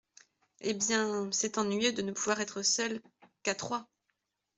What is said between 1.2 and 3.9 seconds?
c’est ennuyeux de ne pouvoir être seuls… qu’à trois!…